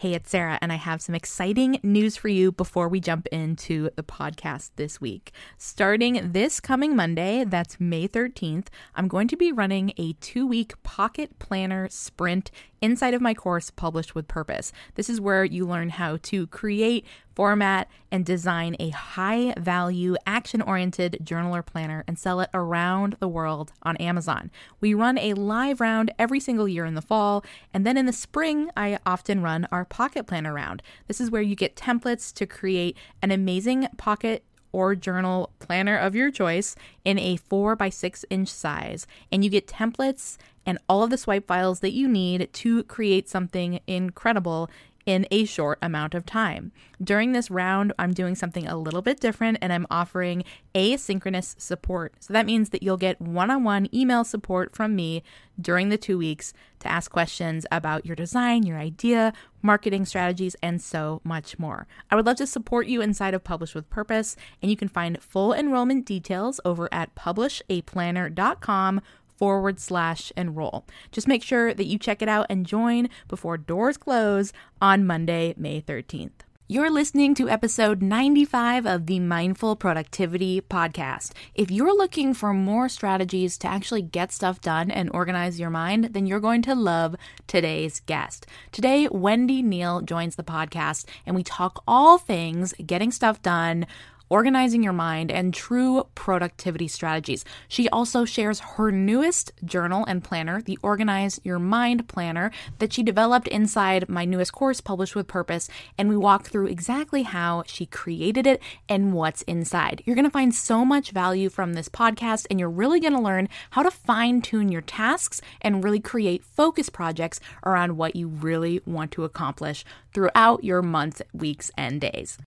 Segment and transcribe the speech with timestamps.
[0.00, 3.90] Hey, it's Sarah, and I have some exciting news for you before we jump into
[3.96, 5.30] the podcast this week.
[5.58, 10.82] Starting this coming Monday, that's May 13th, I'm going to be running a two week
[10.82, 12.50] pocket planner sprint
[12.80, 14.72] inside of my course, Published with Purpose.
[14.94, 20.60] This is where you learn how to create, format, and design a high value, action
[20.60, 24.50] oriented journal or planner and sell it around the world on Amazon.
[24.80, 28.12] We run a live round every single year in the fall, and then in the
[28.12, 30.82] spring, I often run our pocket planner round.
[31.06, 36.14] This is where you get templates to create an amazing pocket or journal planner of
[36.14, 39.06] your choice in a 4 by 6 inch size.
[39.30, 43.28] And you get templates and all of the swipe files that you need to create
[43.28, 44.70] something incredible
[45.10, 46.70] in a short amount of time.
[47.02, 52.14] During this round, I'm doing something a little bit different and I'm offering asynchronous support.
[52.20, 55.24] So that means that you'll get one on one email support from me
[55.60, 60.80] during the two weeks to ask questions about your design, your idea, marketing strategies, and
[60.80, 61.88] so much more.
[62.08, 65.20] I would love to support you inside of Publish with Purpose, and you can find
[65.20, 69.00] full enrollment details over at publishaplanner.com
[69.40, 70.84] forward slash enroll.
[71.10, 74.52] Just make sure that you check it out and join before doors close
[74.82, 76.42] on Monday, May 13th.
[76.68, 81.32] You're listening to episode 95 of the Mindful Productivity Podcast.
[81.52, 86.10] If you're looking for more strategies to actually get stuff done and organize your mind,
[86.12, 87.16] then you're going to love
[87.48, 88.46] today's guest.
[88.70, 93.84] Today, Wendy Neal joins the podcast and we talk all things getting stuff done
[94.30, 97.44] organizing your mind, and true productivity strategies.
[97.68, 103.02] She also shares her newest journal and planner, the Organize Your Mind Planner, that she
[103.02, 105.68] developed inside my newest course, Published with Purpose.
[105.98, 110.02] And we walk through exactly how she created it and what's inside.
[110.06, 113.20] You're going to find so much value from this podcast, and you're really going to
[113.20, 118.28] learn how to fine tune your tasks and really create focus projects around what you
[118.28, 122.38] really want to accomplish throughout your months, weeks, and days.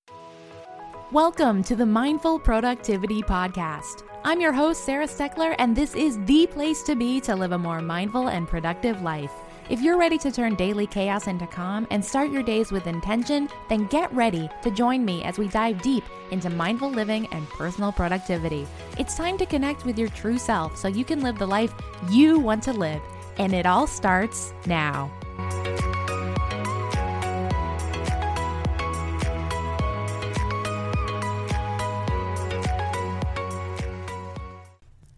[1.14, 4.02] Welcome to the Mindful Productivity Podcast.
[4.23, 7.58] I'm your host, Sarah Steckler, and this is the place to be to live a
[7.60, 9.30] more mindful and productive life.
[9.70, 13.48] If you're ready to turn daily chaos into calm and start your days with intention,
[13.70, 17.92] then get ready to join me as we dive deep into mindful living and personal
[17.92, 18.66] productivity.
[18.98, 21.76] It's time to connect with your true self so you can live the life
[22.10, 23.04] you want to live.
[23.37, 25.11] And it all starts now.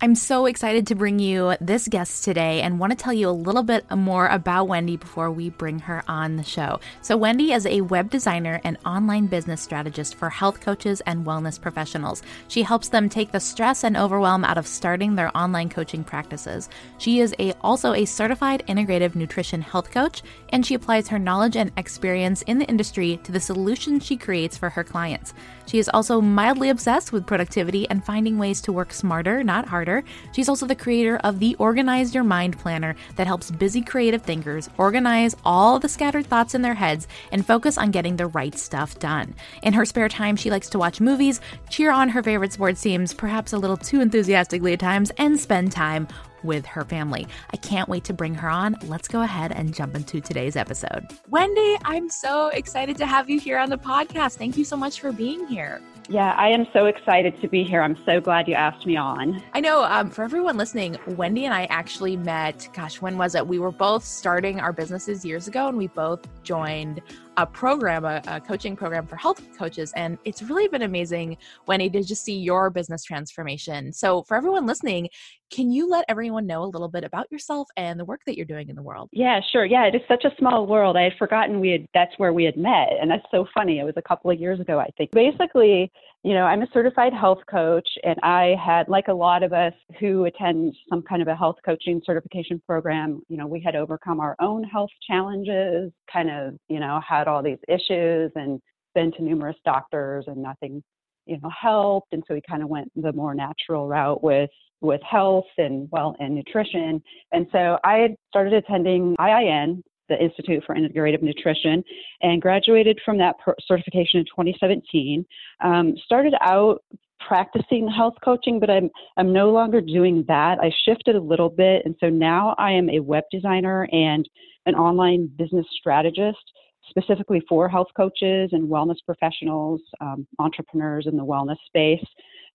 [0.06, 3.32] I'm so excited to bring you this guest today and want to tell you a
[3.32, 6.80] little bit more about Wendy before we bring her on the show.
[7.02, 11.60] So, Wendy is a web designer and online business strategist for health coaches and wellness
[11.60, 12.22] professionals.
[12.50, 16.70] She helps them take the stress and overwhelm out of starting their online coaching practices.
[17.00, 21.58] She is a, also a certified integrative nutrition health coach, and she applies her knowledge
[21.58, 25.34] and experience in the industry to the solutions she creates for her clients.
[25.66, 29.95] She is also mildly obsessed with productivity and finding ways to work smarter, not harder.
[30.34, 34.70] She's also the creator of the Organize Your Mind Planner that helps busy creative thinkers
[34.78, 39.00] organize all the scattered thoughts in their heads and focus on getting the right stuff
[39.00, 39.36] done.
[39.64, 43.14] In her spare time, she likes to watch movies, cheer on her favorite sports teams,
[43.14, 46.08] perhaps a little too enthusiastically at times, and spend time
[46.46, 47.28] with her family.
[47.54, 48.76] I can't wait to bring her on.
[48.84, 51.08] Let's go ahead and jump into today's episode.
[51.30, 54.38] Wendy, I'm so excited to have you here on the podcast.
[54.38, 55.82] Thank you so much for being here.
[56.08, 57.82] Yeah, I am so excited to be here.
[57.82, 59.42] I'm so glad you asked me on.
[59.54, 63.48] I know um, for everyone listening, Wendy and I actually met, gosh, when was it?
[63.48, 67.02] We were both starting our businesses years ago and we both joined
[67.38, 69.92] a program, a, a, coaching program for health coaches.
[69.96, 71.38] And it's really been amazing,
[71.68, 73.92] Wendy, to just see your business transformation.
[73.92, 75.10] So, for everyone listening,
[75.52, 78.46] can you let everyone know a little bit about yourself and the work that you're
[78.46, 79.10] doing in the world?
[79.12, 79.66] Yeah, sure.
[79.66, 80.98] Yeah, it is such a small world.
[80.98, 82.90] I had forgotten we had that's where we had met.
[83.00, 83.80] And that's so funny.
[83.80, 85.12] It was a couple of years ago, I think.
[85.12, 85.92] Basically,
[86.26, 89.74] you know, I'm a certified health coach, and I had, like a lot of us
[90.00, 94.20] who attend some kind of a health coaching certification program, you know, we had overcome
[94.20, 98.60] our own health challenges, kind of, you know, had all these issues and
[98.96, 100.82] been to numerous doctors and nothing,
[101.28, 102.12] you know, helped.
[102.12, 104.50] And so we kind of went the more natural route with
[104.82, 107.04] with health and well and nutrition.
[107.34, 111.84] And so I started attending IIN, the Institute for Integrative Nutrition,
[112.22, 113.36] and graduated from that
[113.68, 115.26] certification in 2017.
[115.64, 116.84] Um, started out
[117.28, 120.60] practicing health coaching, but I'm I'm no longer doing that.
[120.60, 124.28] I shifted a little bit, and so now I am a web designer and
[124.66, 126.52] an online business strategist,
[126.90, 132.06] specifically for health coaches and wellness professionals, um, entrepreneurs in the wellness space.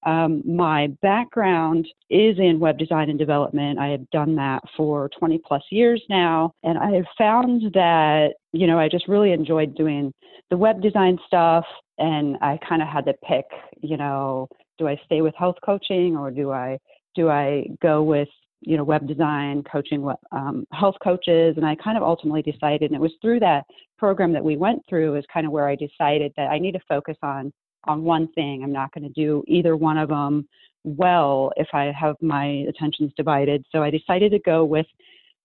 [0.05, 3.79] Um, my background is in web design and development.
[3.79, 8.67] I have done that for 20 plus years now, and I have found that you
[8.67, 10.13] know I just really enjoyed doing
[10.51, 11.65] the web design stuff,
[11.99, 13.45] and I kind of had to pick,
[13.83, 14.49] you know,
[14.79, 16.79] do I stay with health coaching or do I
[17.15, 18.29] do I go with
[18.63, 22.95] you know web design coaching um, health coaches and i kind of ultimately decided and
[22.95, 23.65] it was through that
[23.99, 26.81] program that we went through is kind of where i decided that i need to
[26.89, 27.53] focus on
[27.85, 30.47] on one thing i'm not going to do either one of them
[30.85, 34.87] well if i have my attentions divided so i decided to go with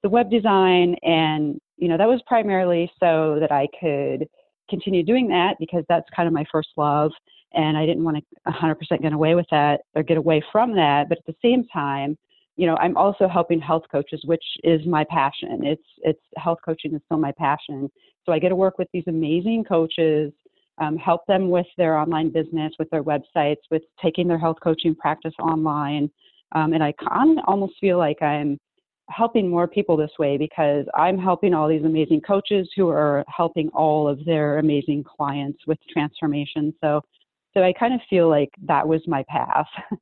[0.03, 4.27] the web design and you know that was primarily so that i could
[4.69, 7.11] continue doing that because that's kind of my first love
[7.53, 11.07] and i didn't want to 100% get away with that or get away from that
[11.09, 12.17] but at the same time
[12.57, 15.61] you know, I'm also helping health coaches, which is my passion.
[15.63, 17.89] It's it's health coaching is still my passion.
[18.25, 20.31] So I get to work with these amazing coaches,
[20.77, 24.95] um, help them with their online business, with their websites, with taking their health coaching
[24.95, 26.09] practice online.
[26.53, 28.57] Um, and I kind of almost feel like I'm
[29.09, 33.69] helping more people this way because I'm helping all these amazing coaches who are helping
[33.69, 36.73] all of their amazing clients with transformation.
[36.81, 37.01] So,
[37.53, 39.67] so I kind of feel like that was my path.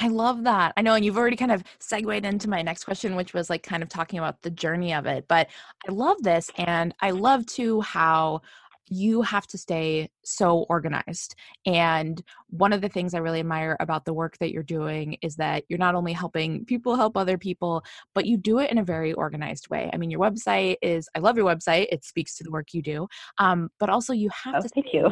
[0.00, 0.72] I love that.
[0.76, 3.62] I know, and you've already kind of segued into my next question, which was like
[3.62, 5.26] kind of talking about the journey of it.
[5.28, 5.48] But
[5.88, 8.42] I love this, and I love too how
[8.90, 11.34] you have to stay so organized.
[11.66, 15.36] And one of the things I really admire about the work that you're doing is
[15.36, 18.84] that you're not only helping people help other people, but you do it in a
[18.84, 19.90] very organized way.
[19.92, 22.82] I mean, your website is, I love your website, it speaks to the work you
[22.82, 23.08] do.
[23.38, 25.08] Um, but also, you have oh, to thank you.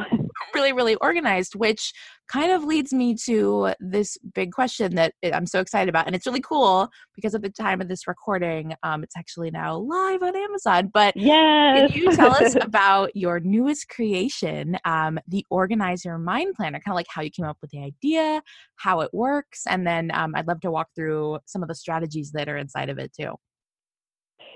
[0.53, 1.93] Really, really organized, which
[2.27, 6.07] kind of leads me to this big question that I'm so excited about.
[6.07, 9.77] And it's really cool because at the time of this recording, um, it's actually now
[9.77, 10.89] live on Amazon.
[10.93, 11.91] But yes.
[11.91, 16.93] can you tell us about your newest creation, um, the Organize Your Mind Planner, kind
[16.93, 18.41] of like how you came up with the idea,
[18.75, 22.31] how it works, and then um, I'd love to walk through some of the strategies
[22.31, 23.35] that are inside of it too.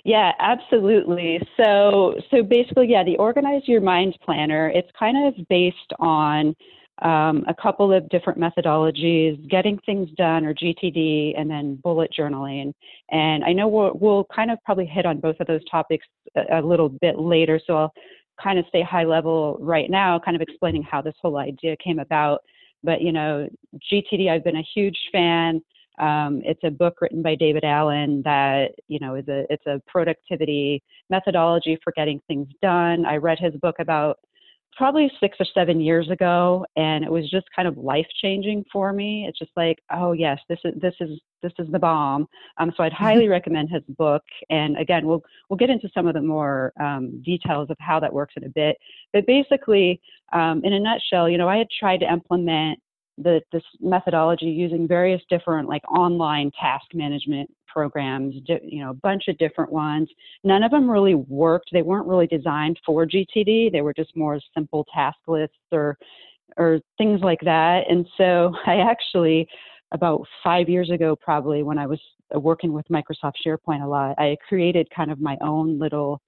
[0.03, 1.39] Yeah, absolutely.
[1.57, 4.69] So, so basically, yeah, the Organize Your Mind Planner.
[4.69, 6.55] It's kind of based on
[7.01, 12.73] um, a couple of different methodologies, getting things done or GTD, and then bullet journaling.
[13.11, 16.05] And I know we'll, we'll kind of probably hit on both of those topics
[16.35, 17.59] a, a little bit later.
[17.65, 17.93] So I'll
[18.41, 21.99] kind of stay high level right now, kind of explaining how this whole idea came
[21.99, 22.41] about.
[22.83, 23.47] But you know,
[23.91, 25.61] GTD, I've been a huge fan.
[26.01, 29.81] Um, it's a book written by David Allen that you know is a it's a
[29.87, 33.05] productivity methodology for getting things done.
[33.05, 34.17] I read his book about
[34.75, 38.93] probably six or seven years ago and it was just kind of life changing for
[38.93, 39.25] me.
[39.27, 42.27] It's just like oh yes this is this is this is the bomb.
[42.57, 44.23] Um, so i'd highly recommend his book.
[44.49, 48.11] And again we'll we'll get into some of the more um, details of how that
[48.11, 48.75] works in a bit.
[49.13, 50.01] But basically
[50.33, 52.79] um, in a nutshell you know i had tried to implement
[53.23, 59.23] the, this methodology using various different like online task management programs, you know, a bunch
[59.27, 60.09] of different ones.
[60.43, 61.69] None of them really worked.
[61.71, 63.71] They weren't really designed for GTD.
[63.71, 65.97] They were just more simple task lists or
[66.57, 67.83] or things like that.
[67.89, 69.47] And so I actually
[69.93, 71.99] about five years ago, probably when I was
[72.33, 76.21] working with Microsoft SharePoint a lot, I created kind of my own little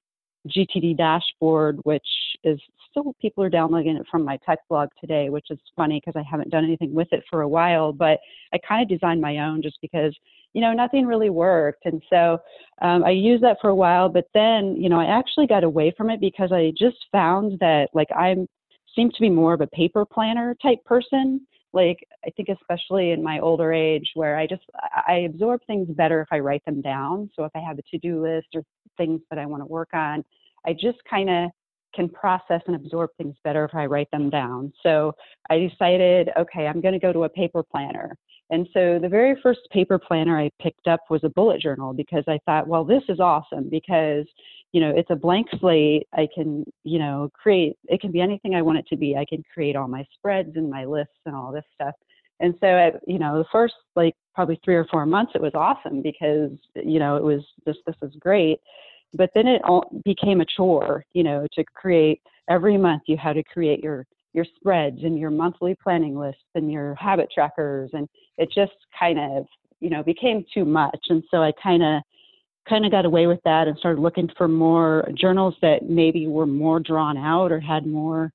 [0.48, 2.06] GTD dashboard, which
[2.44, 2.60] is
[2.90, 6.24] still people are downloading it from my tech blog today, which is funny because I
[6.30, 7.94] haven't done anything with it for a while.
[7.94, 8.20] But
[8.54, 10.16] I kind of designed my own just because
[10.54, 12.38] you know nothing really worked, and so
[12.82, 14.10] um, I used that for a while.
[14.10, 17.90] But then you know I actually got away from it because I just found that
[17.94, 18.48] like I'm
[18.96, 23.22] seem to be more of a paper planner type person like i think especially in
[23.22, 24.64] my older age where i just
[25.08, 27.30] i absorb things better if i write them down.
[27.36, 28.64] So if i have a to-do list or
[28.98, 30.24] things that i want to work on
[30.66, 31.50] i just kind of
[31.96, 34.72] can process and absorb things better if i write them down.
[34.84, 35.14] So
[35.50, 38.16] i decided okay i'm going to go to a paper planner.
[38.50, 42.24] And so the very first paper planner i picked up was a bullet journal because
[42.28, 44.26] i thought well this is awesome because
[44.74, 48.56] you know it's a blank slate i can you know create it can be anything
[48.56, 49.16] i want it to be.
[49.16, 51.96] I can create all my spreads and my lists and all this stuff.
[52.40, 56.02] And so you know the first like probably three or four months it was awesome
[56.02, 58.60] because you know it was just this is great.
[59.16, 63.34] But then it all became a chore you know to create every month you had
[63.34, 67.92] to create your your spreads and your monthly planning lists and your habit trackers.
[67.94, 69.46] And it just kind of
[69.80, 71.00] you know became too much.
[71.10, 72.02] And so i kind of
[72.68, 76.46] kind of got away with that and started looking for more journals that maybe were
[76.46, 78.32] more drawn out or had more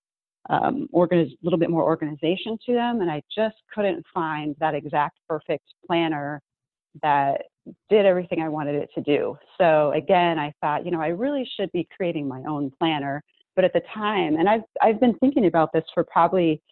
[0.50, 3.00] um, organiz- a little bit more organization to them.
[3.00, 6.40] And I just couldn't find that exact perfect planner
[7.02, 7.42] that
[7.90, 9.37] did everything I wanted it to do.
[9.58, 13.23] So again, I thought, you know, I really should be creating my own planner.
[13.56, 16.62] But at the time, and I've I've been thinking about this for probably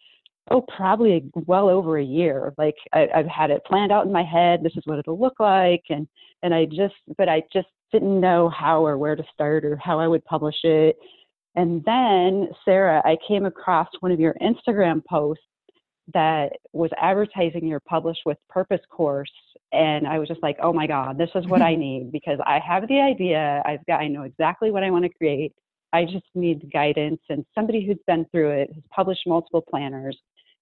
[0.51, 2.53] oh, probably well over a year.
[2.57, 4.61] Like I, I've had it planned out in my head.
[4.63, 6.07] This is what it'll look like, and
[6.43, 9.99] and I just, but I just didn't know how or where to start or how
[9.99, 10.97] I would publish it.
[11.55, 15.43] And then Sarah, I came across one of your Instagram posts
[16.13, 19.31] that was advertising your Publish with Purpose course.
[19.73, 22.59] And I was just like, oh my God, this is what I need because I
[22.59, 23.61] have the idea.
[23.65, 25.53] I've got, I know exactly what I want to create.
[25.93, 30.17] I just need guidance and somebody who's been through it, has published multiple planners,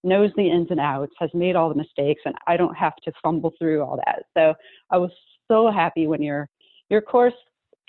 [0.06, 3.12] knows the ins and outs, has made all the mistakes, and I don't have to
[3.22, 4.24] fumble through all that.
[4.38, 4.54] So
[4.92, 5.12] I was
[5.48, 6.48] so happy when your
[6.90, 7.34] your course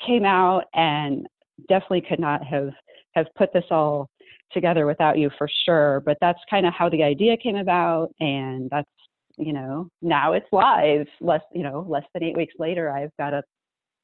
[0.04, 1.26] came out and
[1.68, 2.70] definitely could not have
[3.14, 4.08] have put this all
[4.52, 6.00] together without you for sure.
[6.04, 8.88] But that's kind of how the idea came about, and that's
[9.36, 11.06] you know now it's live.
[11.20, 13.42] Less you know less than eight weeks later, I've got a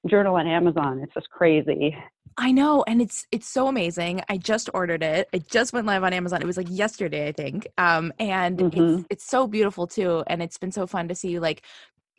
[0.09, 1.01] journal on Amazon.
[1.03, 1.97] It's just crazy.
[2.37, 4.23] I know, and it's it's so amazing.
[4.29, 5.29] I just ordered it.
[5.33, 6.41] It just went live on Amazon.
[6.41, 7.67] It was like yesterday, I think.
[7.79, 8.81] Um, and mm-hmm.
[8.81, 11.63] it's it's so beautiful too, and it's been so fun to see like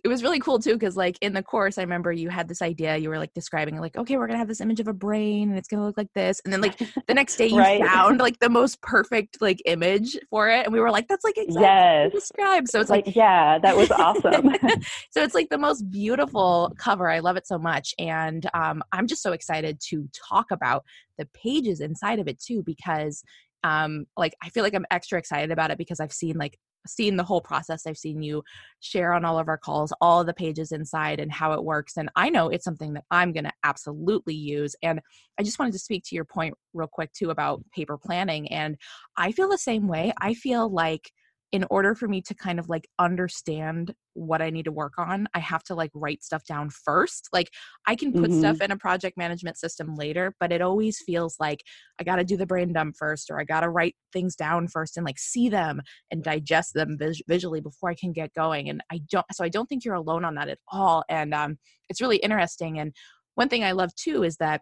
[0.03, 2.62] it was really cool too because like in the course i remember you had this
[2.62, 5.50] idea you were like describing like okay we're gonna have this image of a brain
[5.50, 7.81] and it's gonna look like this and then like the next day you right.
[7.81, 11.38] found like the most perfect like image for it and we were like that's like
[11.38, 12.12] exactly yes.
[12.12, 14.50] described so it's like, like yeah that was awesome
[15.12, 19.07] so it's like the most beautiful cover i love it so much and um, i'm
[19.07, 20.83] just so excited to talk about
[21.17, 23.24] the pages inside of it too because
[23.63, 27.15] um like i feel like i'm extra excited about it because i've seen like seen
[27.15, 27.85] the whole process.
[27.85, 28.43] I've seen you
[28.79, 31.97] share on all of our calls, all the pages inside and how it works.
[31.97, 34.75] And I know it's something that I'm going to absolutely use.
[34.83, 34.99] And
[35.39, 38.51] I just wanted to speak to your point real quick too about paper planning.
[38.51, 38.77] And
[39.17, 40.13] I feel the same way.
[40.19, 41.11] I feel like
[41.53, 45.27] in order for me to kind of like understand what I need to work on,
[45.36, 47.29] I have to like write stuff down first.
[47.31, 47.51] Like
[47.88, 48.39] I can put mm-hmm.
[48.39, 51.60] stuff in a project management system later, but it always feels like
[52.00, 54.67] I got to do the brain dump first or I got to write things down
[54.67, 55.79] first and like see them
[56.10, 58.67] and digest them vis- visually before I can get going.
[58.67, 61.03] And I don't, so I don't think you're alone on that at all.
[61.07, 62.79] And um, it's really interesting.
[62.79, 62.95] And
[63.36, 64.62] one thing I love too is that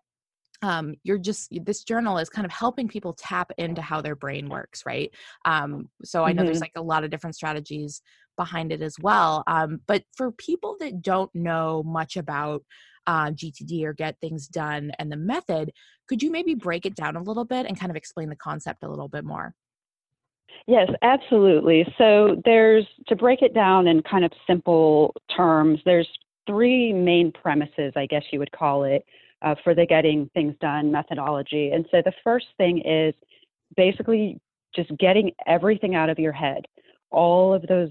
[0.62, 4.50] um, you're just this journal is kind of helping people tap into how their brain
[4.50, 5.12] works right
[5.46, 6.48] um, so i know mm-hmm.
[6.48, 8.02] there's like a lot of different strategies
[8.38, 12.64] behind it as well um, but for people that don't know much about
[13.08, 15.72] uh, gtd or get things done and the method
[16.08, 18.84] could you maybe break it down a little bit and kind of explain the concept
[18.84, 19.54] a little bit more
[20.68, 21.86] Yes, absolutely.
[21.98, 26.08] So there's to break it down in kind of simple terms, there's
[26.48, 29.06] three main premises, I guess you would call it,
[29.42, 31.72] uh, for the getting things done methodology.
[31.72, 33.14] And so the first thing is
[33.76, 34.40] basically
[34.76, 36.66] just getting everything out of your head,
[37.10, 37.90] all of those,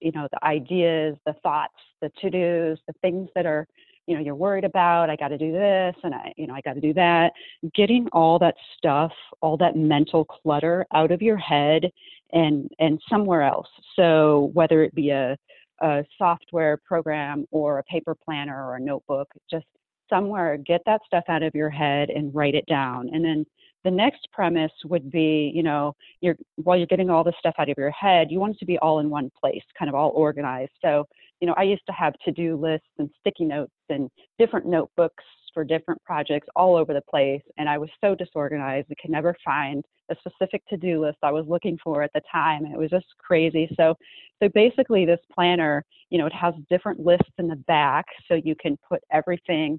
[0.00, 3.66] you know, the ideas, the thoughts, the to dos, the things that are,
[4.06, 5.10] you know, you're worried about.
[5.10, 7.32] I got to do this, and I, you know, I got to do that.
[7.74, 11.90] Getting all that stuff, all that mental clutter out of your head
[12.32, 13.68] and and somewhere else.
[13.96, 15.36] So whether it be a
[15.80, 19.66] a software program or a paper planner or a notebook, just
[20.08, 23.10] somewhere, get that stuff out of your head and write it down.
[23.12, 23.46] And then
[23.84, 27.68] the next premise would be, you know, you're while you're getting all this stuff out
[27.68, 30.10] of your head, you want it to be all in one place, kind of all
[30.14, 30.72] organized.
[30.82, 31.06] So,
[31.40, 35.64] you know, I used to have to-do lists and sticky notes and different notebooks for
[35.64, 38.88] different projects all over the place, and I was so disorganized.
[38.90, 42.66] I could never find a specific to-do list I was looking for at the time.
[42.66, 43.72] It was just crazy.
[43.76, 43.94] So,
[44.42, 48.54] so basically, this planner, you know, it has different lists in the back, so you
[48.56, 49.78] can put everything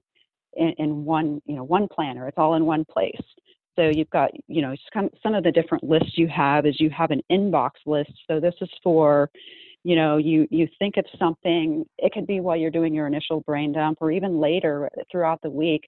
[0.56, 2.28] in, in one, you know, one planner.
[2.28, 3.22] It's all in one place.
[3.76, 4.74] So you've got, you know,
[5.22, 8.14] some of the different lists you have is you have an inbox list.
[8.30, 9.30] So this is for,
[9.84, 11.86] you know, you you think of something.
[11.98, 15.50] It could be while you're doing your initial brain dump, or even later throughout the
[15.50, 15.88] week.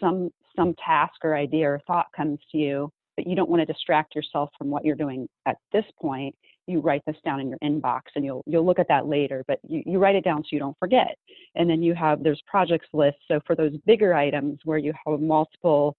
[0.00, 3.72] Some some task or idea or thought comes to you, but you don't want to
[3.72, 6.34] distract yourself from what you're doing at this point
[6.68, 9.58] you write this down in your inbox and you'll you'll look at that later but
[9.66, 11.16] you, you write it down so you don't forget.
[11.54, 13.20] And then you have there's projects lists.
[13.28, 15.96] So for those bigger items where you have multiple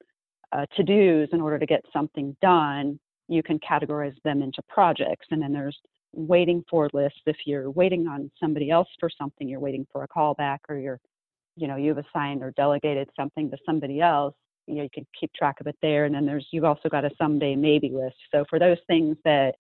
[0.52, 5.28] uh, to dos in order to get something done you can categorize them into projects.
[5.30, 5.78] And then there's
[6.14, 7.20] waiting for lists.
[7.28, 11.00] If you're waiting on somebody else for something you're waiting for a callback or you're
[11.56, 14.34] you know you've assigned or delegated something to somebody else
[14.70, 16.06] you know you can keep track of it there.
[16.06, 18.16] And then there's you've also got a someday maybe list.
[18.32, 19.56] So for those things that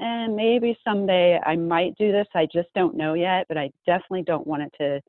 [0.00, 2.26] and maybe someday I might do this.
[2.34, 5.00] I just don't know yet, but I definitely don't want it to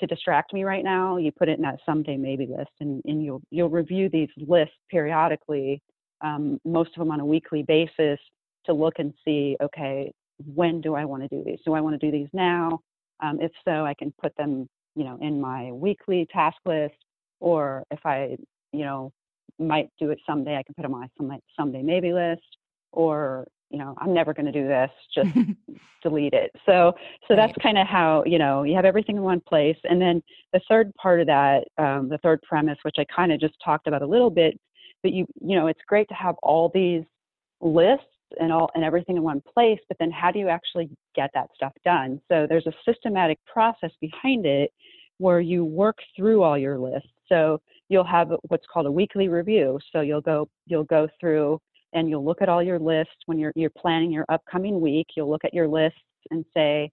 [0.00, 1.16] to distract me right now.
[1.16, 4.76] You put it in that someday maybe list, and, and you'll you'll review these lists
[4.90, 5.82] periodically,
[6.20, 8.18] um, most of them on a weekly basis,
[8.66, 10.12] to look and see, okay,
[10.54, 11.58] when do I want to do these?
[11.64, 12.80] Do I want to do these now?
[13.20, 16.94] Um, if so, I can put them, you know, in my weekly task list,
[17.40, 18.36] or if I,
[18.72, 19.12] you know,
[19.58, 22.42] might do it someday, I can put them on my someday maybe list
[22.92, 25.30] or you know, I'm never going to do this, just
[26.02, 26.50] delete it.
[26.64, 26.92] So,
[27.26, 29.76] so that's kind of how, you know, you have everything in one place.
[29.84, 30.22] And then
[30.52, 33.86] the third part of that, um, the third premise, which I kind of just talked
[33.86, 34.58] about a little bit,
[35.02, 37.02] but you, you know, it's great to have all these
[37.60, 38.06] lists
[38.40, 41.48] and all and everything in one place, but then how do you actually get that
[41.54, 42.20] stuff done?
[42.28, 44.70] So there's a systematic process behind it
[45.18, 47.08] where you work through all your lists.
[47.28, 49.78] So you'll have what's called a weekly review.
[49.92, 51.60] So you'll go you'll go through
[51.92, 55.06] and you'll look at all your lists when you're you're planning your upcoming week.
[55.16, 55.98] You'll look at your lists
[56.30, 56.90] and say,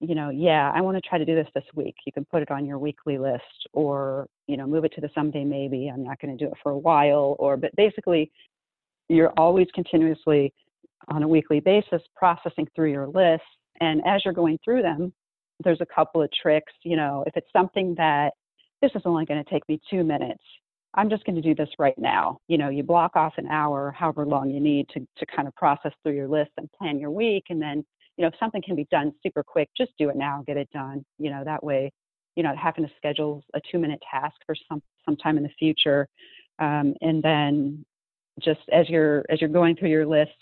[0.00, 1.96] you know, yeah, I want to try to do this this week.
[2.06, 3.42] You can put it on your weekly list
[3.72, 5.90] or, you know, move it to the someday maybe.
[5.92, 8.30] I'm not going to do it for a while or but basically
[9.08, 10.52] you're always continuously
[11.08, 13.46] on a weekly basis processing through your lists
[13.80, 15.12] and as you're going through them,
[15.64, 18.30] there's a couple of tricks, you know, if it's something that
[18.80, 20.42] this is only going to take me 2 minutes
[20.94, 22.38] I'm just going to do this right now.
[22.48, 25.54] You know, you block off an hour, however long you need to, to kind of
[25.54, 27.44] process through your list and plan your week.
[27.50, 27.84] And then,
[28.16, 30.68] you know, if something can be done super quick, just do it now, get it
[30.72, 31.04] done.
[31.18, 31.92] You know, that way,
[32.36, 36.08] you know, having to schedule a two minute task for some sometime in the future.
[36.58, 37.84] Um, and then
[38.40, 40.32] just as you're as you're going through your list,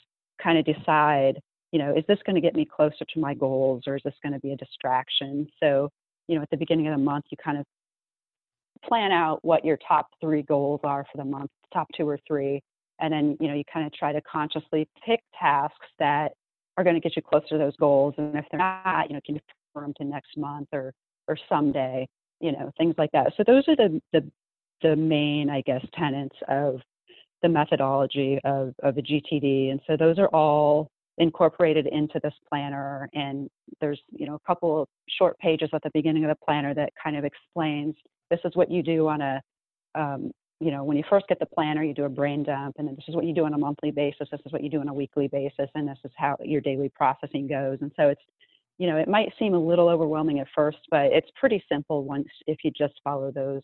[0.43, 1.41] kind of decide,
[1.73, 4.15] you know, is this going to get me closer to my goals or is this
[4.23, 5.47] going to be a distraction?
[5.61, 5.91] So,
[6.29, 7.67] you know, at the beginning of the month, you kind of
[8.85, 12.63] plan out what your top three goals are for the month, top two or three,
[13.01, 16.33] and then you know you kind of try to consciously pick tasks that
[16.77, 18.15] are going to get you closer to those goals.
[18.19, 19.41] And if they're not, you know, can you
[19.75, 20.93] defer them to next month or
[21.29, 22.07] or someday,
[22.41, 23.33] you know, things like that.
[23.37, 24.31] So those are the the
[24.83, 26.81] the main, I guess, tenets of
[27.43, 29.71] the methodology of of a GTD.
[29.71, 33.49] And so those are all incorporated into this planner and
[33.81, 36.93] there's you know a couple of short pages at the beginning of the planner that
[37.03, 37.95] kind of explains
[38.31, 39.43] this is what you do on a
[39.95, 40.31] um,
[40.61, 42.95] you know when you first get the planner you do a brain dump and then
[42.97, 44.89] this is what you do on a monthly basis this is what you do on
[44.89, 47.79] a weekly basis and this is how your daily processing goes.
[47.81, 48.23] And so it's
[48.79, 52.29] you know it might seem a little overwhelming at first but it's pretty simple once
[52.47, 53.63] if you just follow those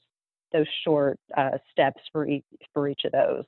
[0.53, 3.45] those short uh, steps for each for each of those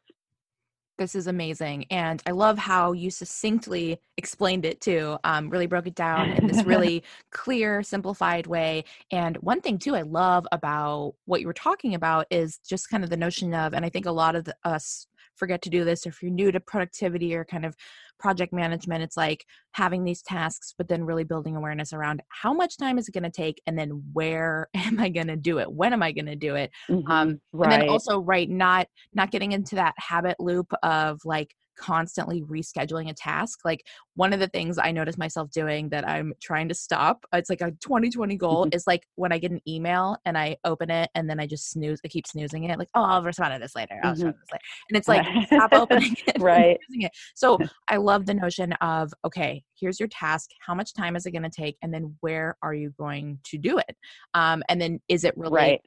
[0.96, 1.86] this is amazing.
[1.90, 5.18] And I love how you succinctly explained it too.
[5.24, 8.84] Um, really broke it down in this really clear, simplified way.
[9.10, 13.04] And one thing too, I love about what you were talking about is just kind
[13.04, 15.84] of the notion of, and I think a lot of the, us forget to do
[15.84, 17.74] this if you're new to productivity or kind of
[18.18, 22.76] project management it's like having these tasks but then really building awareness around how much
[22.76, 25.70] time is it going to take and then where am i going to do it?
[25.70, 26.70] When am i going to do it?
[26.90, 27.72] Mm-hmm, um, right.
[27.72, 33.10] and then also right not not getting into that habit loop of like constantly rescheduling
[33.10, 33.60] a task.
[33.64, 37.50] Like one of the things I notice myself doing that I'm trying to stop, it's
[37.50, 41.10] like a 2020 goal is like when I get an email and I open it
[41.14, 43.74] and then I just snooze, I keep snoozing it, like, oh, I'll respond to this
[43.74, 43.98] later.
[44.02, 44.26] I'll mm-hmm.
[44.26, 44.64] respond to this later.
[44.90, 46.40] And it's like, stop opening it.
[46.40, 46.78] right.
[46.90, 47.10] It.
[47.34, 47.58] So
[47.88, 50.50] I love the notion of, okay, here's your task.
[50.60, 51.76] How much time is it going to take?
[51.82, 53.96] And then where are you going to do it?
[54.34, 55.80] Um, and then is it really right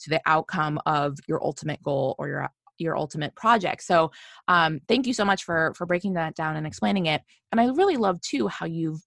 [0.00, 3.82] to the outcome of your ultimate goal or your your ultimate project.
[3.82, 4.10] So
[4.48, 7.22] um, thank you so much for for breaking that down and explaining it.
[7.52, 9.00] And i really love too how you've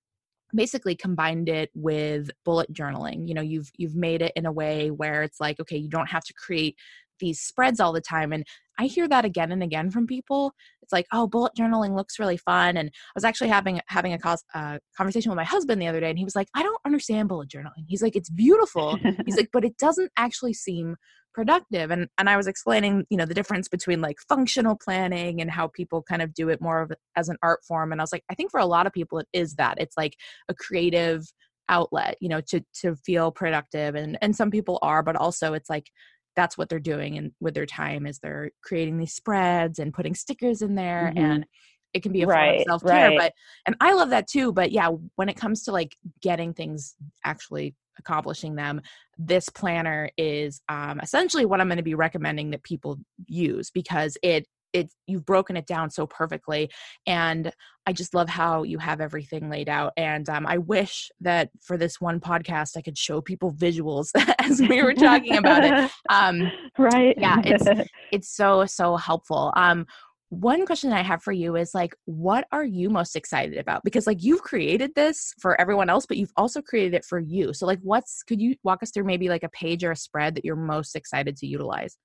[0.56, 3.27] basically combined it with bullet journaling.
[3.27, 6.10] You know you've you've made it in a way where it's like okay you don't
[6.10, 6.75] have to create
[7.19, 8.32] these spreads all the time.
[8.32, 8.45] And
[8.80, 10.53] i hear that again and again from people.
[10.82, 12.77] It's like oh bullet journaling looks really fun.
[12.77, 15.99] And i was actually having having a cause, uh, conversation with my husband the other
[15.99, 17.86] day and he was like i don't understand bullet journaling.
[17.88, 18.97] He's like it's beautiful.
[19.25, 20.95] He's like but it doesn't actually seem
[21.38, 25.52] productive and and I was explaining you know the difference between like functional planning and
[25.52, 28.12] how people kind of do it more of as an art form and I was
[28.12, 30.15] like I think for a lot of people it is that it's like
[30.50, 31.32] a creative
[31.69, 35.69] outlet you know to to feel productive and and some people are but also it's
[35.69, 35.91] like
[36.36, 40.15] that's what they're doing and with their time is they're creating these spreads and putting
[40.15, 41.23] stickers in there mm-hmm.
[41.23, 41.45] and
[41.93, 43.19] it can be a right, form of self-care right.
[43.19, 43.34] but
[43.67, 47.76] and i love that too but yeah when it comes to like getting things actually
[48.00, 48.82] accomplishing them
[49.18, 54.18] this planner is um, essentially what i'm going to be recommending that people use because
[54.22, 56.70] it it you've broken it down so perfectly
[57.06, 57.52] and
[57.86, 61.78] i just love how you have everything laid out and um, i wish that for
[61.78, 65.92] this one podcast i could show people visuals as we were talking about it.
[66.10, 67.16] Um, right.
[67.18, 67.66] yeah it's
[68.12, 69.52] it's so so helpful.
[69.56, 69.86] Um,
[70.30, 73.84] one question that I have for you is like, what are you most excited about?
[73.84, 77.54] Because like you've created this for everyone else, but you've also created it for you.
[77.54, 80.36] So like, what's could you walk us through maybe like a page or a spread
[80.36, 81.98] that you're most excited to utilize?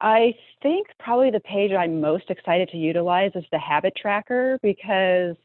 [0.00, 5.36] I think probably the page I'm most excited to utilize is the habit tracker because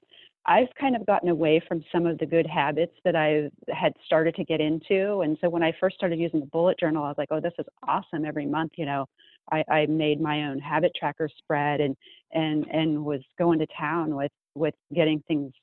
[0.46, 4.36] I've kind of gotten away from some of the good habits that I had started
[4.36, 5.22] to get into.
[5.22, 7.54] And so when I first started using the bullet journal, I was like, oh, this
[7.60, 9.06] is awesome every month, you know,
[9.52, 11.96] I, I made my own habit tracker spread and
[12.34, 15.54] and and was going to town with with getting things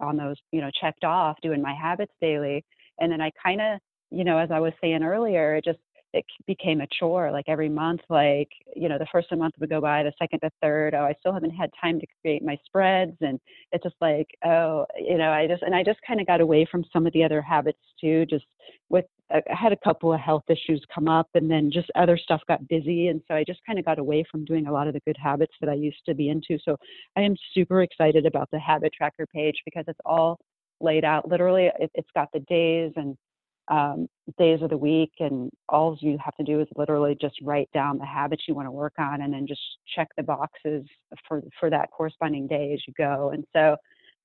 [0.00, 2.64] on those you know checked off doing my habits daily.
[2.98, 3.78] And then i kind of
[4.10, 5.78] you know as i was saying earlier it just
[6.16, 9.80] it became a chore like every month like you know the first month would go
[9.80, 13.16] by the second the third oh i still haven't had time to create my spreads
[13.20, 13.38] and
[13.72, 16.66] it's just like oh you know i just and i just kind of got away
[16.70, 18.44] from some of the other habits too just
[18.88, 22.16] with uh, I had a couple of health issues come up and then just other
[22.16, 23.08] stuff got busy.
[23.08, 25.16] And so I just kind of got away from doing a lot of the good
[25.20, 26.58] habits that I used to be into.
[26.64, 26.76] So
[27.16, 30.38] I am super excited about the habit tracker page because it's all
[30.80, 31.28] laid out.
[31.28, 33.16] Literally, it, has got the days and
[33.68, 37.68] um, days of the week, and all you have to do is literally just write
[37.72, 39.60] down the habits you want to work on, and then just
[39.94, 40.84] check the boxes
[41.26, 43.30] for for that corresponding day as you go.
[43.32, 43.76] And so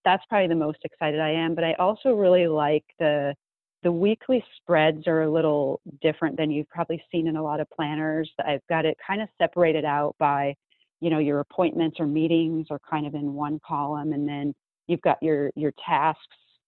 [0.06, 1.56] that's probably the most excited I am.
[1.56, 3.36] But I also really like the
[3.84, 7.70] the weekly spreads are a little different than you've probably seen in a lot of
[7.72, 8.30] planners.
[8.46, 10.54] I've got it kind of separated out by,
[11.00, 14.54] you know, your appointments or meetings are kind of in one column, and then
[14.88, 16.22] you've got your your tasks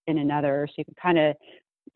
[0.08, 0.68] in another.
[0.70, 1.36] So you can kind of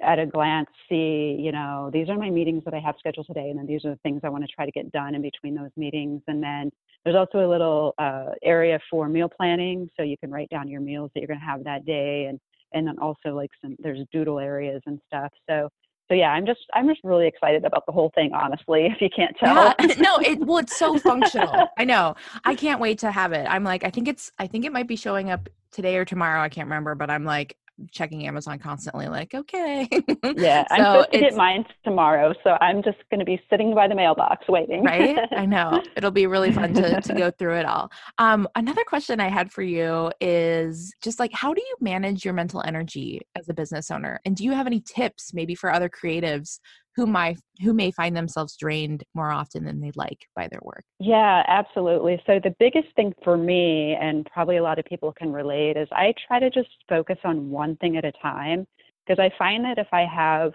[0.01, 3.49] at a glance see, you know, these are my meetings that I have scheduled today,
[3.49, 5.55] and then these are the things I want to try to get done in between
[5.55, 6.21] those meetings.
[6.27, 6.71] And then
[7.03, 10.81] there's also a little uh, area for meal planning, so you can write down your
[10.81, 12.39] meals that you're going to have that day and
[12.73, 15.31] and then also like some there's doodle areas and stuff.
[15.49, 15.69] So
[16.07, 18.87] so yeah, I'm just I'm just really excited about the whole thing, honestly.
[18.97, 21.67] If you can't tell, yeah, no, it well, it's so functional.
[21.77, 22.15] I know.
[22.45, 23.45] I can't wait to have it.
[23.49, 26.41] I'm like, I think it's I think it might be showing up today or tomorrow.
[26.41, 27.57] I can't remember, but I'm like,
[27.91, 29.87] checking Amazon constantly, like, okay.
[30.35, 32.33] yeah, I'm supposed to get mine tomorrow.
[32.43, 34.83] So I'm just going to be sitting by the mailbox waiting.
[34.83, 35.17] right?
[35.31, 35.83] I know.
[35.95, 37.91] It'll be really fun to, to go through it all.
[38.17, 42.33] Um, another question I had for you is just like, how do you manage your
[42.33, 44.19] mental energy as a business owner?
[44.25, 46.59] And do you have any tips maybe for other creatives
[46.97, 50.83] who might who may find themselves drained more often than they'd like by their work.
[50.99, 52.21] Yeah absolutely.
[52.25, 55.87] So the biggest thing for me and probably a lot of people can relate is
[55.91, 58.65] i try to just focus on one thing at a time
[59.05, 60.51] because i find that if i have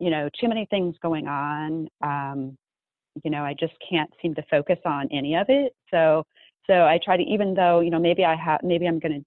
[0.00, 2.56] you know too many things going on um,
[3.22, 5.74] you know i just can't seem to focus on any of it.
[5.90, 6.24] So
[6.66, 9.26] so i try to even though you know maybe i have maybe i'm going to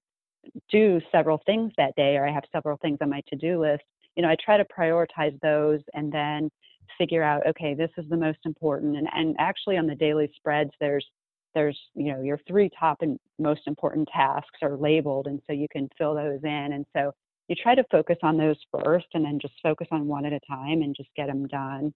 [0.69, 3.83] do several things that day or i have several things on my to-do list
[4.15, 6.49] you know, I try to prioritize those and then
[6.97, 8.95] figure out, okay, this is the most important.
[8.97, 11.05] And, and actually on the daily spreads, there's,
[11.53, 15.27] there's, you know, your three top and most important tasks are labeled.
[15.27, 16.73] And so you can fill those in.
[16.73, 17.11] And so
[17.47, 20.39] you try to focus on those first and then just focus on one at a
[20.47, 21.93] time and just get them done.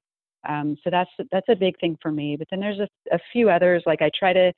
[0.47, 2.35] Um, so that's, that's a big thing for me.
[2.37, 4.53] But then there's a, a few others, like I try to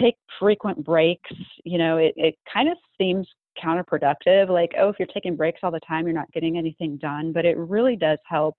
[0.00, 1.30] take frequent breaks.
[1.64, 3.26] You know, it, it kind of seems
[3.62, 7.32] counterproductive like oh if you're taking breaks all the time you're not getting anything done
[7.32, 8.56] but it really does help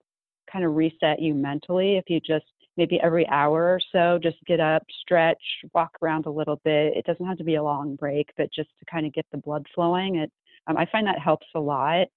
[0.52, 2.46] kind of reset you mentally if you just
[2.78, 5.42] maybe every hour or so just get up stretch
[5.74, 8.70] walk around a little bit it doesn't have to be a long break but just
[8.80, 10.32] to kind of get the blood flowing it
[10.68, 12.08] um, i find that helps a lot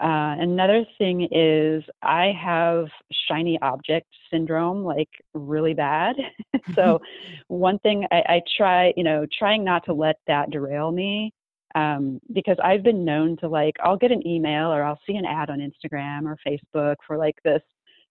[0.00, 2.86] uh, another thing is I have
[3.28, 6.16] shiny object syndrome, like really bad.
[6.74, 7.00] so
[7.48, 11.32] one thing I, I, try, you know, trying not to let that derail me
[11.74, 15.24] um, because I've been known to like, I'll get an email or I'll see an
[15.24, 17.62] ad on Instagram or Facebook for like this,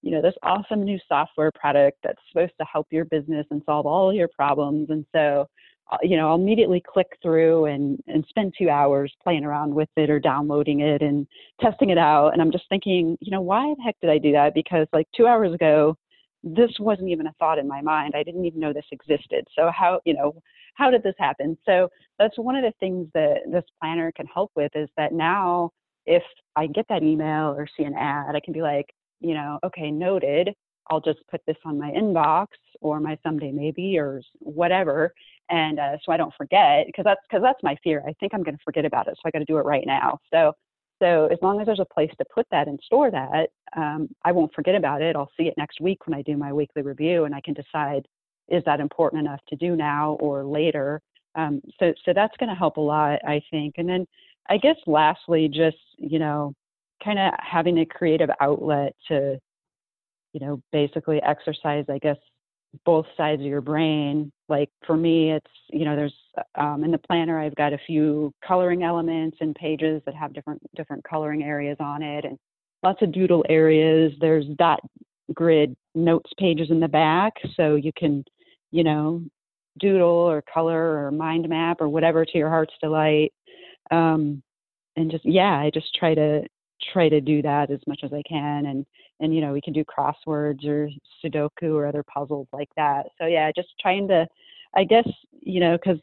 [0.02, 3.86] you know, this awesome new software product that's supposed to help your business and solve
[3.86, 4.89] all your problems.
[4.89, 5.47] And so,
[5.91, 9.89] uh, you know, I'll immediately click through and, and spend two hours playing around with
[9.95, 11.26] it or downloading it and
[11.62, 12.30] testing it out.
[12.30, 14.54] And I'm just thinking, you know, why the heck did I do that?
[14.54, 15.97] Because like two hours ago,
[16.43, 18.13] this wasn't even a thought in my mind.
[18.15, 19.47] I didn't even know this existed.
[19.56, 20.36] So how, you know,
[20.76, 21.58] how did this happen?
[21.66, 25.72] So that's one of the things that this planner can help with is that now
[26.06, 26.24] if
[26.56, 28.88] I get that email or see an ad, I can be like,
[29.22, 30.50] you know, okay, noted.
[30.90, 32.48] I'll just put this on my inbox
[32.82, 35.14] or my someday maybe or whatever,
[35.50, 38.04] and uh, so I don't forget because that's because that's my fear.
[38.06, 39.86] I think I'm going to forget about it, so I got to do it right
[39.88, 40.20] now.
[40.34, 40.52] So
[41.02, 44.34] so as long as there's a place to put that and store that, um, I
[44.34, 45.16] won't forget about it.
[45.16, 48.06] I'll see it next week when I do my weekly review, and I can decide
[48.54, 51.02] is that important enough to do now or later?
[51.36, 53.76] Um, so, so that's going to help a lot, I think.
[53.78, 54.06] And then
[54.50, 56.54] I guess lastly, just, you know,
[57.04, 59.39] kind of having a creative outlet to,
[60.34, 62.18] you know, basically exercise, I guess,
[62.86, 64.32] both sides of your brain.
[64.50, 66.13] Like for me, it's, you know, there's
[66.56, 70.62] um, in the planner, I've got a few coloring elements and pages that have different,
[70.76, 72.38] different coloring areas on it and
[72.84, 74.13] lots of doodle areas.
[74.20, 74.80] There's dot
[75.34, 78.24] grid notes pages in the back so you can
[78.74, 79.22] you know
[79.80, 83.34] doodle or color or mind map or whatever to your heart's delight
[83.92, 84.42] um,
[84.96, 86.44] and just yeah i just try to
[86.92, 88.86] try to do that as much as i can and
[89.20, 90.90] and you know we can do crosswords or
[91.24, 93.08] Sudoku or other puzzles like that.
[93.20, 94.28] So yeah, just trying to,
[94.76, 95.08] I guess
[95.42, 96.00] you know, because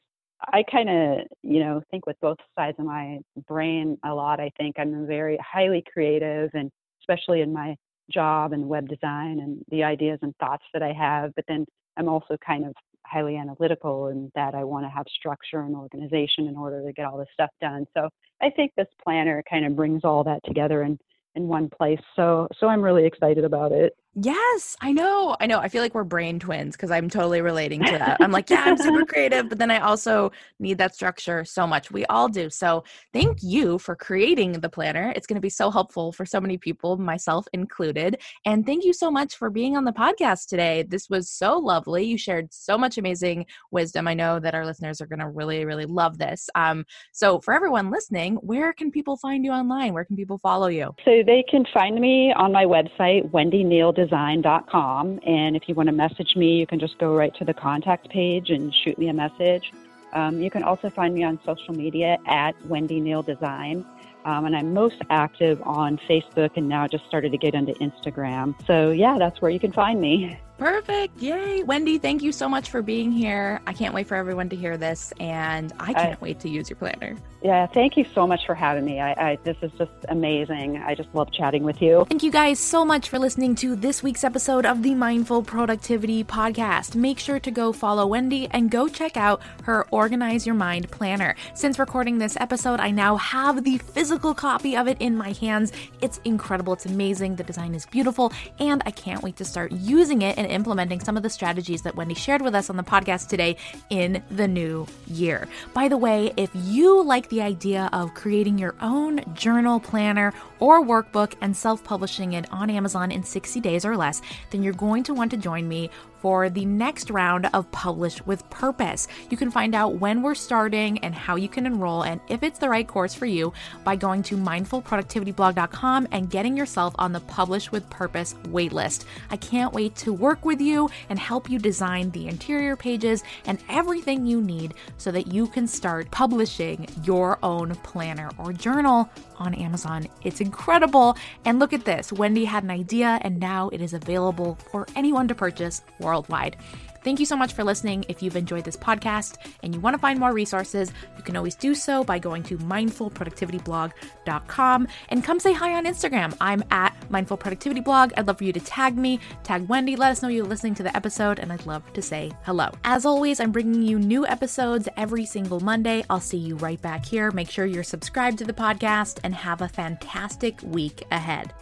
[0.53, 4.41] I kind of you know think with both sides of my brain a lot.
[4.41, 6.71] I think I'm very highly creative, and
[7.03, 7.77] especially in my
[8.11, 11.33] job and web design and the ideas and thoughts that I have.
[11.37, 12.75] But then I'm also kind of
[13.07, 17.07] highly analytical in that I want to have structure and organization in order to get
[17.07, 17.87] all this stuff done.
[17.95, 18.09] So
[18.41, 20.99] I think this planner kind of brings all that together and
[21.35, 22.01] in one place.
[22.17, 23.95] So so I'm really excited about it.
[24.17, 25.37] Yes, I know.
[25.39, 25.61] I know.
[25.61, 28.17] I feel like we're brain twins because I'm totally relating to that.
[28.21, 31.93] I'm like, yeah, I'm super creative, but then I also need that structure so much.
[31.93, 32.51] We all do.
[32.51, 35.13] So, thank you for creating the planner.
[35.15, 38.21] It's going to be so helpful for so many people, myself included.
[38.45, 40.83] And thank you so much for being on the podcast today.
[40.83, 42.05] This was so lovely.
[42.05, 44.09] You shared so much amazing wisdom.
[44.09, 46.51] I know that our listeners are going to really, really love this.
[46.57, 49.95] Um, so, for everyone listening, where can people find you online?
[49.95, 50.97] Where can people follow you?
[51.05, 55.21] So, they can find me on my website, Wendy Neal design.com.
[55.27, 58.09] And if you want to message me, you can just go right to the contact
[58.09, 59.73] page and shoot me a message.
[60.13, 63.85] Um, you can also find me on social media at Wendy Neal Design.
[64.25, 68.55] Um, and I'm most active on Facebook and now just started to get into Instagram.
[68.67, 70.39] So, yeah, that's where you can find me.
[70.61, 71.23] Perfect.
[71.23, 71.63] Yay.
[71.63, 73.63] Wendy, thank you so much for being here.
[73.67, 76.69] I can't wait for everyone to hear this, and I can't I, wait to use
[76.69, 77.17] your planner.
[77.43, 79.01] Yeah, thank you so much for having me.
[79.01, 80.77] I, I, this is just amazing.
[80.77, 82.05] I just love chatting with you.
[82.11, 86.23] Thank you guys so much for listening to this week's episode of the Mindful Productivity
[86.23, 86.95] Podcast.
[86.95, 91.35] Make sure to go follow Wendy and go check out her Organize Your Mind planner.
[91.55, 95.73] Since recording this episode, I now have the physical copy of it in my hands.
[96.03, 96.75] It's incredible.
[96.75, 97.37] It's amazing.
[97.37, 101.17] The design is beautiful, and I can't wait to start using it and implementing some
[101.17, 103.57] of the strategies that Wendy shared with us on the podcast today
[103.89, 105.49] in the new year.
[105.75, 110.85] By the way, if you like the idea of creating your own journal planner or
[110.85, 115.03] workbook and self publishing it on Amazon in 60 days or less, then you're going
[115.05, 119.09] to want to join me for the next round of Publish with Purpose.
[119.31, 122.59] You can find out when we're starting and how you can enroll and if it's
[122.59, 123.53] the right course for you
[123.85, 129.05] by going to mindfulproductivityblog.com and getting yourself on the Publish with Purpose waitlist.
[129.31, 133.59] I can't wait to work with you and help you design the interior pages and
[133.69, 139.55] everything you need so that you can start publishing your own planner or journal on
[139.55, 140.07] Amazon.
[140.23, 141.17] It's incredible.
[141.45, 145.29] And look at this Wendy had an idea, and now it is available for anyone
[145.29, 146.57] to purchase worldwide.
[147.03, 148.05] Thank you so much for listening.
[148.09, 151.55] If you've enjoyed this podcast and you want to find more resources, you can always
[151.55, 156.37] do so by going to mindfulproductivityblog.com and come say hi on Instagram.
[156.41, 158.13] I'm at mindfulproductivityblog.
[158.17, 160.83] I'd love for you to tag me, tag Wendy, let us know you're listening to
[160.83, 162.71] the episode, and I'd love to say hello.
[162.85, 166.05] As always, I'm bringing you new episodes every single Monday.
[166.11, 167.31] I'll see you right back here.
[167.31, 171.53] Make sure you're subscribed to the podcast and have a fantastic week ahead.